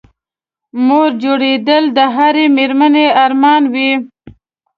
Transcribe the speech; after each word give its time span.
مور 0.85 1.09
جوړېدل 1.23 1.83
د 1.97 1.99
هرې 2.15 2.45
مېرمنې 2.57 3.05
ارمان 3.25 3.63
وي 3.73 3.91